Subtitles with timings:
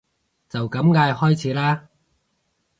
[0.49, 1.87] 就咁嗌開始啦